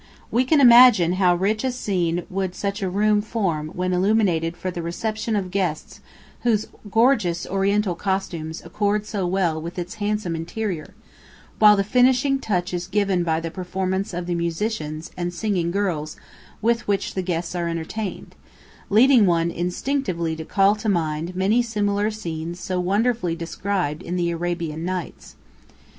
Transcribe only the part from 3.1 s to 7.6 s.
would form when illuminated for the reception of guests whose gorgeous